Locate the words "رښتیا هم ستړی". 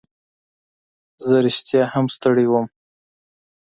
1.45-2.45